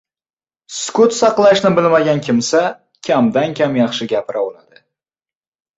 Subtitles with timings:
[0.77, 2.63] Sukut saqlashni bilmagan kimsa
[3.09, 4.85] kamdan-kam yaxshi gapira oladi.